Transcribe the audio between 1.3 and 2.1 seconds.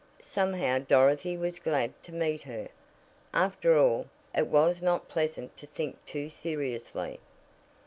was glad